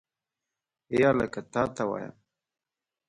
[0.91, 2.13] هې هلکه تا ته وایم.